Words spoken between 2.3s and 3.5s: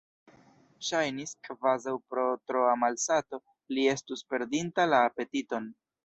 troa malsato